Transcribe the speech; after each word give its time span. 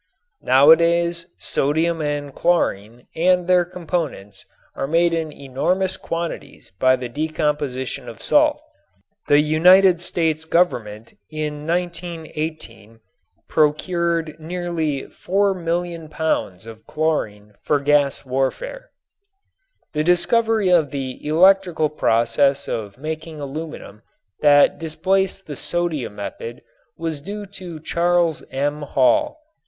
Nowadays 0.41 1.27
sodium 1.37 2.01
and 2.01 2.33
chlorine 2.33 3.05
and 3.15 3.45
their 3.45 3.63
components 3.63 4.47
are 4.75 4.87
made 4.87 5.13
in 5.13 5.31
enormous 5.31 5.95
quantities 5.95 6.71
by 6.79 6.95
the 6.95 7.07
decomposition 7.07 8.09
of 8.09 8.19
salt. 8.19 8.63
The 9.27 9.39
United 9.39 9.99
States 10.01 10.43
Government 10.43 11.13
in 11.29 11.67
1918 11.67 12.99
procured 13.47 14.39
nearly 14.39 15.03
4,000,000 15.03 16.09
pounds 16.09 16.65
of 16.65 16.87
chlorine 16.87 17.53
for 17.61 17.79
gas 17.79 18.25
warfare. 18.25 18.89
The 19.93 20.03
discovery 20.03 20.69
of 20.69 20.89
the 20.89 21.23
electrical 21.27 21.89
process 21.89 22.67
of 22.67 22.97
making 22.97 23.39
aluminum 23.39 24.01
that 24.39 24.79
displaced 24.79 25.45
the 25.45 25.55
sodium 25.55 26.15
method 26.15 26.63
was 26.97 27.21
due 27.21 27.45
to 27.61 27.79
Charles 27.79 28.43
M. 28.49 28.81
Hall. 28.81 29.37